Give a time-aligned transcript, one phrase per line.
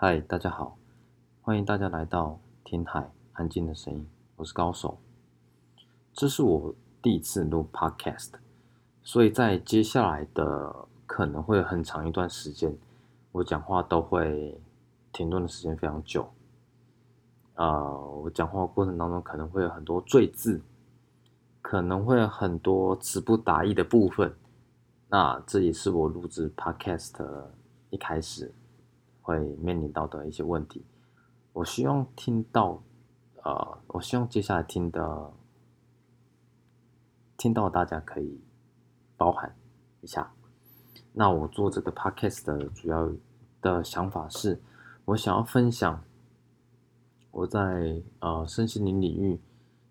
[0.00, 0.78] 嗨，大家好，
[1.42, 4.96] 欢迎大家来到天海安静的声音，我是高手。
[6.12, 8.34] 这是我第一次录 Podcast，
[9.02, 12.78] 所以在接下来的可能会很长一段时间，
[13.32, 14.60] 我讲话都会
[15.12, 16.30] 停顿的时间非常久。
[17.56, 20.62] 呃，我讲话过程当中可能会有很多赘字，
[21.60, 24.32] 可能会有很多词不达意的部分。
[25.08, 27.46] 那这也是我录制 Podcast
[27.90, 28.54] 一开始。
[29.28, 30.82] 会面临到的一些问题，
[31.52, 32.82] 我希望听到，
[33.42, 35.32] 呃，我希望接下来听的，
[37.36, 38.40] 听到大家可以
[39.18, 39.54] 包含
[40.00, 40.32] 一下。
[41.12, 43.12] 那我做这个 podcast 的主要
[43.60, 44.62] 的想法是，
[45.04, 46.02] 我想要分享
[47.30, 49.38] 我在呃身心灵领域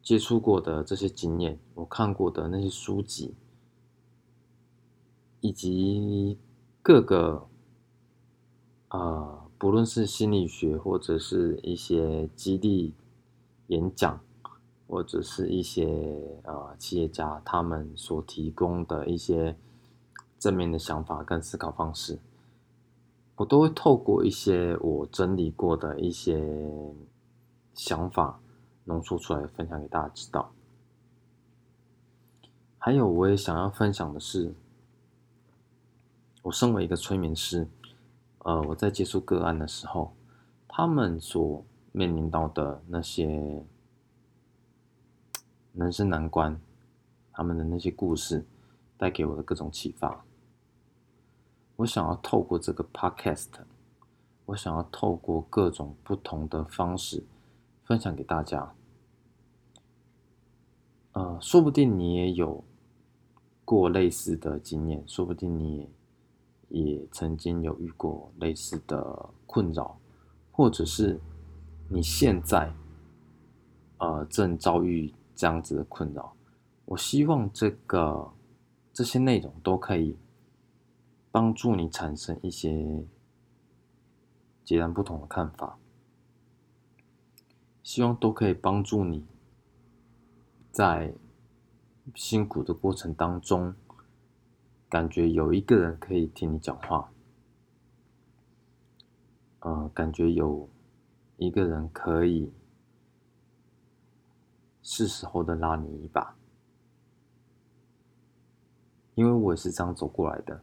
[0.00, 3.34] 接触过的这些经验，我看过的那些书籍，
[5.40, 6.38] 以及
[6.80, 7.48] 各个。
[8.94, 12.94] 呃，不论是心理学，或者是一些激励
[13.66, 14.20] 演讲，
[14.86, 19.56] 或者是一些呃企业家他们所提供的一些
[20.38, 22.20] 正面的想法跟思考方式，
[23.34, 26.48] 我都会透过一些我整理过的一些
[27.72, 28.38] 想法
[28.84, 30.52] 浓缩出来分享给大家知道。
[32.78, 34.54] 还有，我也想要分享的是，
[36.42, 37.66] 我身为一个催眠师。
[38.44, 40.14] 呃，我在接触个案的时候，
[40.68, 43.64] 他们所面临到的那些
[45.72, 46.60] 人生难关，
[47.32, 48.44] 他们的那些故事，
[48.98, 50.26] 带给我的各种启发，
[51.76, 53.48] 我想要透过这个 podcast，
[54.44, 57.24] 我想要透过各种不同的方式
[57.82, 58.74] 分享给大家。
[61.12, 62.62] 呃，说不定你也有
[63.64, 65.88] 过类似的经验，说不定你也。
[66.68, 69.98] 也曾经有遇过类似的困扰，
[70.50, 71.20] 或者是
[71.88, 72.72] 你现在
[73.98, 76.34] 呃正遭遇这样子的困扰，
[76.84, 78.32] 我希望这个
[78.92, 80.16] 这些内容都可以
[81.30, 83.04] 帮助你产生一些
[84.64, 85.78] 截然不同的看法，
[87.82, 89.24] 希望都可以帮助你
[90.72, 91.14] 在
[92.14, 93.74] 辛苦的过程当中。
[94.94, 97.10] 感觉有一个人可以听你讲话，
[99.58, 100.68] 呃，感觉有
[101.36, 102.52] 一个人可以
[104.82, 106.36] 是时候的拉你一把，
[109.16, 110.62] 因为我也是这样走过来的。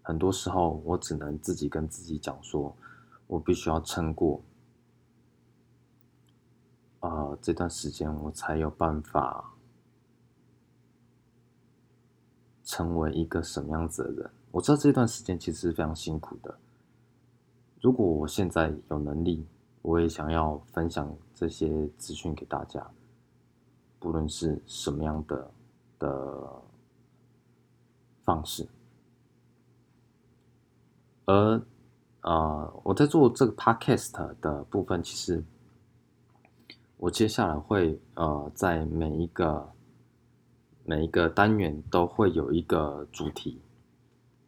[0.00, 2.74] 很多时候，我只能自己跟自己讲说，
[3.26, 4.40] 我必须要撑过，
[7.00, 9.52] 呃，这段时间我才有办法。
[12.76, 14.30] 成为一个什么样子的人？
[14.50, 16.54] 我知道这段时间其实是非常辛苦的。
[17.80, 19.46] 如果我现在有能力，
[19.80, 22.86] 我也想要分享这些资讯给大家，
[23.98, 25.50] 不论是什么样的
[25.98, 26.62] 的
[28.24, 28.68] 方式。
[31.24, 31.62] 而
[32.20, 35.42] 啊，我在做这个 podcast 的部分，其实
[36.98, 39.72] 我接下来会呃，在每一个。
[40.88, 43.60] 每一个单元都会有一个主题，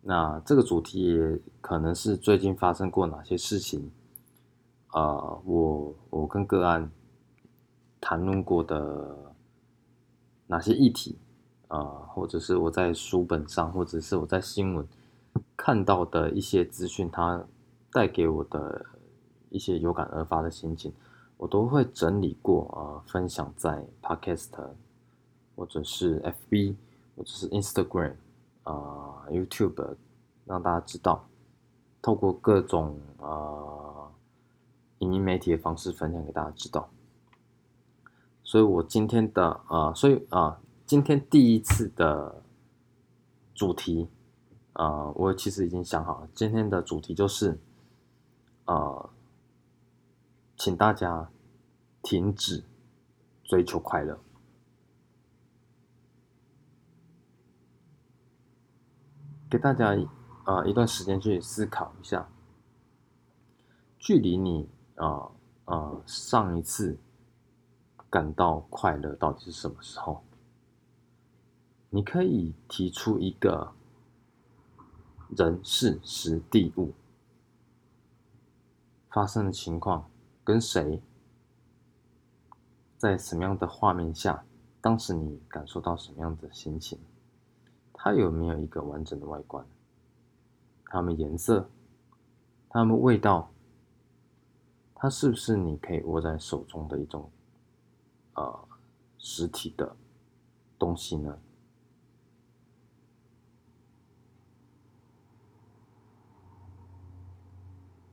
[0.00, 3.90] 那这个主题也可能是最近发生过哪些事情，
[4.94, 6.90] 呃，我我跟个案
[8.00, 9.14] 谈论过的
[10.46, 11.18] 哪些议题，
[11.68, 14.88] 啊，或者是我在书本上，或者是我在新闻
[15.54, 17.44] 看到的一些资讯，它
[17.92, 18.86] 带给我的
[19.50, 20.90] 一些有感而发的心情，
[21.36, 24.48] 我都会整理过啊，分享在 Podcast。
[25.54, 26.76] 或者是 FB，
[27.16, 28.14] 或者是 Instagram，
[28.64, 29.96] 啊，YouTube，
[30.44, 31.28] 让大家知道，
[32.00, 34.10] 透过各种呃
[34.98, 36.88] 影音媒体的方式分享给大家知道。
[38.44, 42.42] 所以我今天的啊，所以啊，今天第一次的
[43.54, 44.08] 主题
[44.74, 47.58] 啊，我其实已经想好了，今天的主题就是
[48.66, 49.10] 呃，
[50.56, 51.30] 请大家
[52.02, 52.64] 停止
[53.44, 54.18] 追求快乐。
[59.52, 59.94] 给大家
[60.44, 62.26] 啊一段时间去思考一下，
[63.98, 65.30] 距离你啊
[65.66, 66.96] 啊上一次
[68.08, 70.24] 感到快乐到底是什么时候？
[71.90, 73.74] 你可以提出一个
[75.36, 76.94] 人事时地物
[79.10, 80.08] 发生的情况，
[80.42, 81.02] 跟谁
[82.96, 84.46] 在什么样的画面下，
[84.80, 86.98] 当时你感受到什么样的心情？
[88.04, 89.64] 它有没有一个完整的外观？
[90.86, 91.70] 它们颜色、
[92.68, 93.52] 它们味道、
[94.96, 97.30] 它是不是你可以握在手中的一种
[98.34, 98.68] 呃
[99.18, 99.94] 实体的
[100.80, 101.38] 东西呢？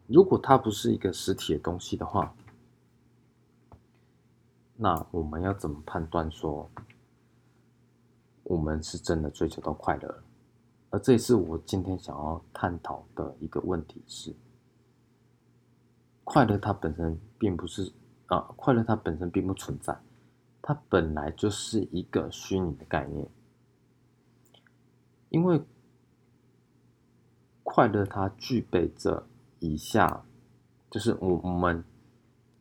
[0.06, 2.36] 如果它不是一个实体的东西的话，
[4.75, 6.69] 那我们要怎么判断说
[8.50, 10.24] 我们是真的追求到快乐？
[10.90, 14.36] 而这也是我今天想要探讨的一个问题是：
[16.24, 17.94] 快乐它本身并不是
[18.25, 19.96] 啊，快乐它本身并不存在，
[20.63, 23.30] 它本来就是一个虚拟的概念，
[25.30, 25.62] 因为
[27.63, 29.25] 快乐它具备着。
[29.62, 30.24] 以下
[30.90, 31.84] 就是我我们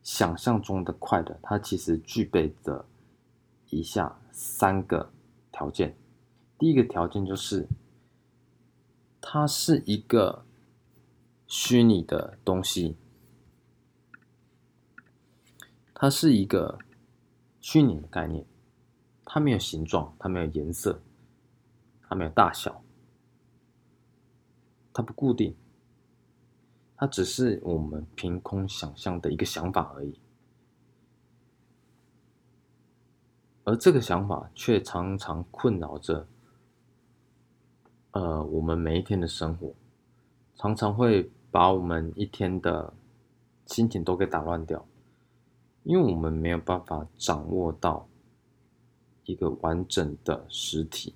[0.03, 2.85] 想象中的快乐，它其实具备着
[3.69, 5.09] 以下三个
[5.59, 5.97] 条件。
[6.57, 7.67] 第一个条件就是，
[9.19, 10.45] 它是一个
[11.47, 12.95] 虚拟的东西，
[15.93, 16.79] 它是一个
[17.59, 18.45] 虚拟的概念，
[19.25, 21.01] 它没有形状，它没有颜色，
[22.07, 22.81] 它没有大小，
[24.93, 25.53] 它不固定。
[26.95, 30.19] 它只是我们凭空想象的一个想法而已，
[33.69, 36.25] 而这个想法却常常困扰着，
[38.09, 39.71] 呃，我们每一天的生活，
[40.55, 42.91] 常常会把我们一天的
[43.67, 44.83] 心情都给打乱掉，
[45.83, 48.07] 因为我们没有办法掌握到
[49.25, 51.13] 一个完整的实体，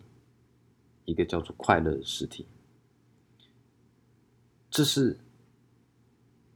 [1.05, 2.45] 一个叫做快乐的实体，
[4.69, 5.17] 这是。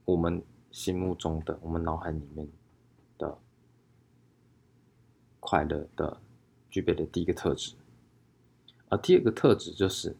[0.04, 2.48] 我们心目中的，我们脑海里面
[3.18, 3.36] 的
[5.48, 6.20] 快乐的
[6.68, 7.74] 具备的第一个特质，
[8.90, 10.14] 而第二个特质就是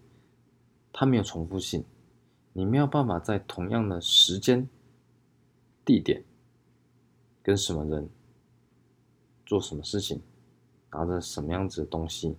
[0.90, 1.84] 它没有重复性，
[2.54, 4.66] 你没有办法在同样的时间、
[5.84, 6.24] 地点
[7.42, 8.08] 跟什么人
[9.44, 10.22] 做什么事情，
[10.92, 12.34] 拿着什么样子的东西，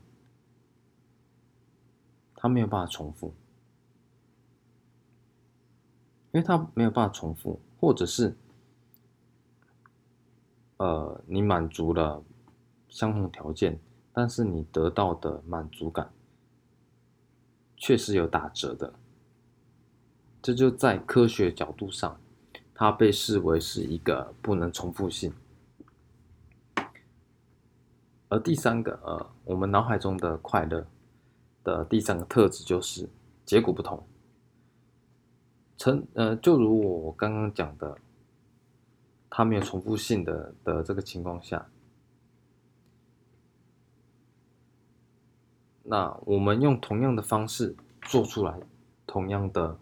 [2.34, 3.32] 它没有办法重复。
[6.32, 8.36] 因为它没有办法重复，或者是，
[10.78, 12.24] 呃，你满足了
[12.90, 13.80] 相同条件，
[14.12, 16.12] 但是你得到的满足感
[17.78, 18.94] 确实有打折的，
[20.42, 22.20] 这就在科学角度上，
[22.74, 25.34] 它被视为是一个不能重复性。
[28.28, 30.86] 而第三个，呃，我们脑海中的快乐
[31.64, 33.10] 的第三个特质就是
[33.46, 34.06] 结果不同。
[35.78, 37.98] 成呃，就如我刚刚讲的，
[39.30, 41.68] 它没有重复性的的这个情况下，
[45.92, 48.60] 那我们用同样的方式做出来
[49.08, 49.76] 同样的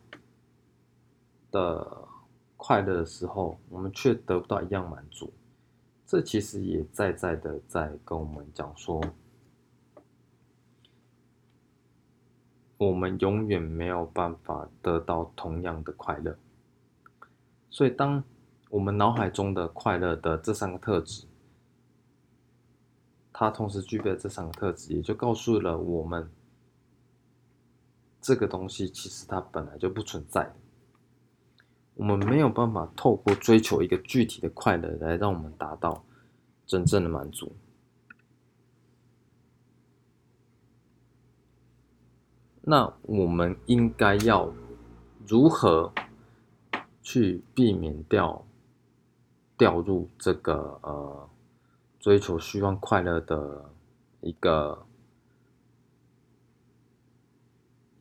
[1.51, 2.07] 的
[2.56, 5.33] 快乐的时候，我们却得不到一样满足，
[6.06, 9.01] 这其实也在在的在跟我们讲说。
[12.77, 16.38] 我们永远没有办法得到同样的快乐，
[17.69, 18.24] 所以当
[18.69, 21.25] 我们脑海中的快乐的这三个特质，
[23.39, 26.28] 它同时具备这三个特质，也就告诉了我们，
[28.19, 30.56] 这个东西其实它本来就不存在。
[31.94, 36.04] 我们没有办法透过追求一个具体的快乐来让我们达到
[36.66, 37.56] 真正的满足。
[42.62, 44.52] 那我们应该要
[45.28, 45.94] 如何
[47.04, 48.44] 去避免掉
[49.56, 51.30] 掉入这个呃
[51.99, 53.71] 追求虚幻快乐的
[54.21, 54.85] 一个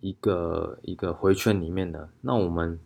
[0.00, 2.10] 一个一个回圈里面呢？
[2.20, 2.78] 那我们，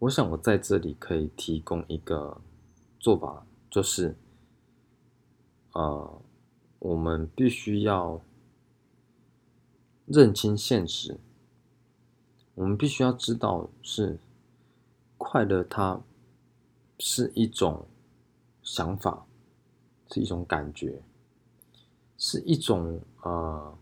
[0.00, 2.40] 我想我在这里可以提供一个
[2.98, 4.16] 做法，就是
[5.72, 6.22] 呃，
[6.78, 8.20] 我们必须要。
[10.06, 11.18] 认清现实，
[12.54, 14.18] 我们必须要知道，是
[15.16, 16.02] 快乐，它
[16.98, 17.86] 是一种
[18.64, 19.24] 想法，
[20.10, 21.00] 是一种感觉，
[22.18, 23.78] 是一种呃，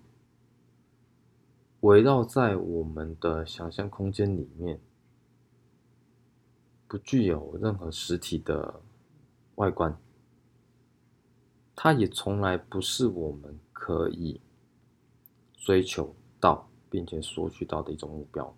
[1.81, 4.79] 围绕在我们的想象空间里面，
[6.87, 8.83] 不具有任何实体的
[9.55, 9.97] 外观，
[11.75, 14.43] 它也从来不是我们可以。
[15.65, 18.53] 追求到并且索取到的一种目标，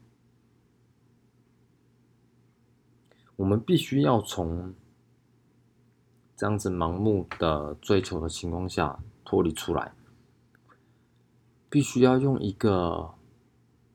[3.36, 4.74] 我们必须要从
[6.36, 9.92] 这样子盲目的追求的情况下脱离出来，
[11.70, 13.14] 必须要用一个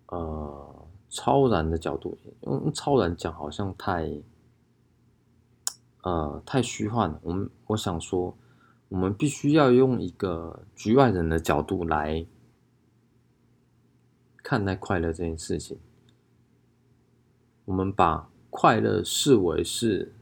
[0.08, 4.22] 呃超然的角度，用超然讲好像太
[6.02, 7.20] 呃太虚幻了。
[7.24, 8.38] 我们我想说，
[8.88, 12.26] 我们必须要用一个局外人的角度来
[14.42, 15.78] 看待快乐这件事情。
[17.66, 20.14] 我们把快乐视为是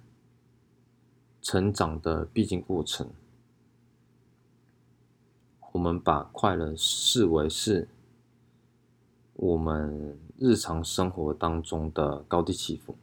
[1.47, 3.09] 成长的必经过程，
[5.71, 7.87] 我们把快乐视为是
[9.33, 12.97] 我们日常生活当中的高低起伏。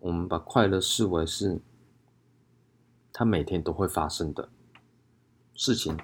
[0.00, 1.60] 我们把快乐视为是
[3.12, 4.48] 它每天都会发生的
[5.52, 5.98] 事情，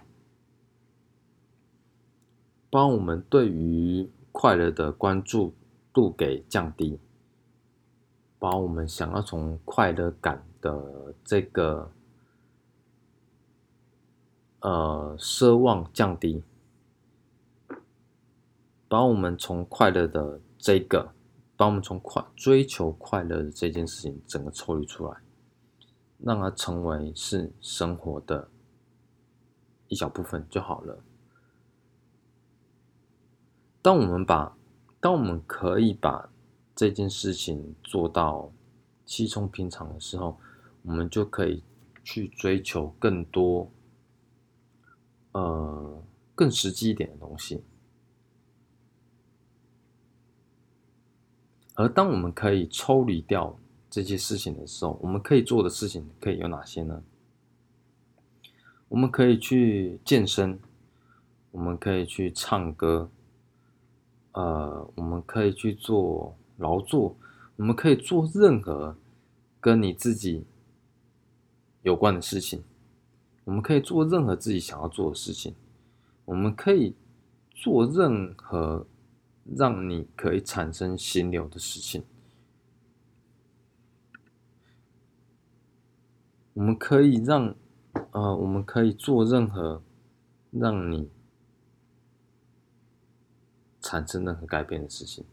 [2.68, 5.54] 帮我们对于快乐的关注
[5.94, 6.98] 度给降低，
[8.38, 11.90] 把我们想要从快乐感的这个
[14.60, 16.42] 呃奢望降低，
[18.88, 21.12] 把我们从快乐的这个。
[21.56, 25.20] 把我们从快追求快乐的这件事情整个抽离出来，
[26.16, 28.48] 让它成为是生活的
[29.88, 31.04] 一小部分就好了。
[33.82, 34.56] 当我们把，
[35.00, 36.30] 当我们可以把
[36.74, 38.50] 这件事情做到
[39.10, 40.38] 气冲平常的时候，
[40.82, 41.64] 我们就可以
[42.04, 43.68] 去追求更多，
[45.32, 46.00] 呃，
[46.36, 47.64] 更实际一点的东西。
[51.74, 53.58] 而当我们可以抽离掉
[53.90, 57.02] 这些事情的时候，我们可以做的事情可以有哪些呢？
[58.86, 60.60] 我们可以去健身，
[61.50, 63.10] 我们可以去唱歌，
[64.34, 67.16] 呃，我们可以去做劳作，
[67.60, 68.96] 我们可以做任何
[69.60, 70.46] 跟你自己
[71.82, 72.64] 有关的事情，
[73.44, 75.54] 我们可以做任何自己想要做的事情，
[76.24, 76.96] 我们可以
[77.52, 78.86] 做任何。
[79.56, 82.04] 让你可以产生心流的事情，
[86.52, 87.56] 我们可以让，
[88.12, 89.82] 呃，我们可以做任何
[90.52, 91.10] 让你
[93.80, 95.24] 产生任何改变的事情。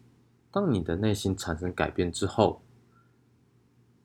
[0.57, 2.63] 当你的内心产生改变之后，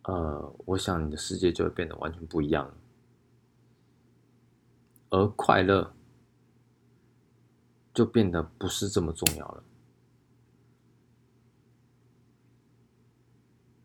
[0.02, 2.71] 呃，我想你的世界就会变得完全不一样，
[5.09, 5.94] 而快乐
[7.94, 9.64] 就变得不是这么重要了。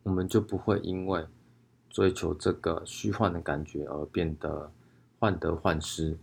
[0.04, 1.26] 我们就不会因为
[1.90, 4.70] 追求这个虚幻的感觉而变得
[5.20, 6.18] 患得患失，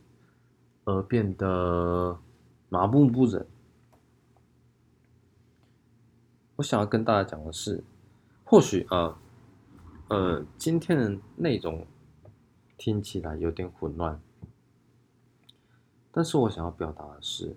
[0.85, 2.19] 而变得
[2.69, 3.47] 麻木不仁。
[6.57, 7.83] 我想要跟大家讲的是，
[8.45, 9.17] 或许呃
[10.09, 11.87] 呃，今天的内容
[12.77, 14.21] 听起来有点混乱，
[16.13, 17.57] 但是我想要表达的是，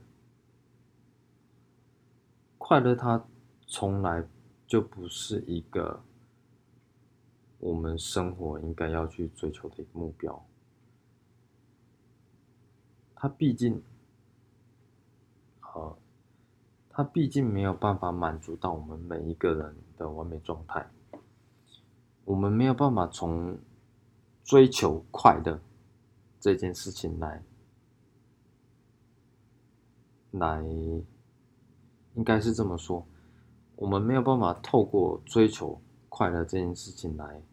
[2.57, 3.25] 快乐它
[3.65, 4.27] 从来
[4.65, 6.01] 就不是一个。
[7.59, 10.45] 我们生活应该要去追求的一个目标，
[13.15, 13.81] 它毕竟，
[15.61, 15.97] 呃，
[16.97, 20.89] 它毕竟没有办法满足到我们每一个人的完美状态。
[22.25, 23.55] 我们没有办法从
[24.43, 25.59] 追求快乐
[26.39, 27.43] 这件事情来，
[30.31, 30.63] 来，
[32.15, 33.05] 应该是这么说，
[33.75, 35.79] 我们没有办法透过追求。
[36.09, 37.43] 快乐这件事情来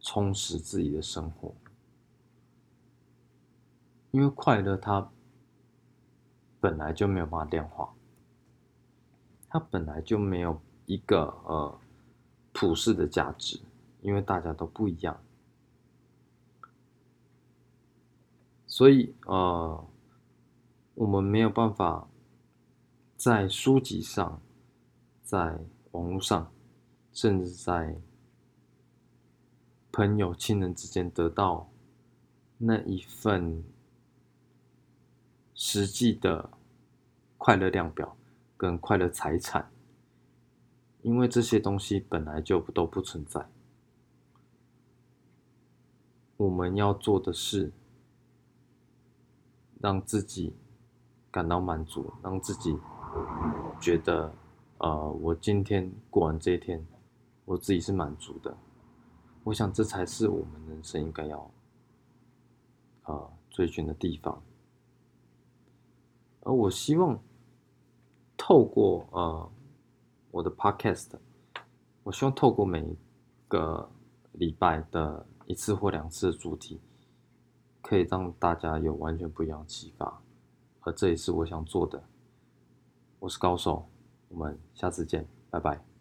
[0.00, 1.54] 充实自己的生活，
[4.10, 5.10] 因为快乐它
[6.60, 7.94] 本来就没有办法量化，
[9.48, 11.78] 它本来就没有一个呃
[12.52, 13.60] 普世的价值，
[14.02, 15.20] 因为大家都不一样，
[18.66, 19.86] 所以呃
[20.94, 22.08] 我们没有办法
[23.16, 24.40] 在书籍上，
[25.22, 25.58] 在
[25.92, 26.50] 网络上。
[27.10, 28.00] 甚至在
[29.90, 31.68] 朋友、亲人之间得到
[32.58, 33.64] 那一份
[35.60, 36.50] 实际的
[37.36, 38.16] 快乐量表
[38.56, 39.68] 跟快乐财产，
[41.02, 43.44] 因为这些东西本来就都不存在。
[46.36, 47.72] 我们要做的是
[49.80, 50.54] 让自己
[51.28, 52.78] 感到满足，让自己
[53.80, 54.32] 觉得，
[54.78, 56.86] 呃，我今天过完这一天。
[57.44, 58.56] 我自己是满足的，
[59.42, 61.50] 我想这才是我们人生应该要，
[63.04, 64.40] 呃，追寻的地方。
[66.48, 67.22] 而我希望
[68.34, 69.52] 透过呃
[70.30, 71.10] 我的 podcast，
[72.02, 72.96] 我希望透过每
[73.48, 73.86] 个
[74.32, 76.80] 礼拜的一次或两次的主题，
[77.82, 80.22] 可以让大家有完全不一样的启发。
[80.80, 82.02] 而这也是我想做的。
[83.18, 83.86] 我是高手，
[84.30, 85.97] 我们下次见，拜拜。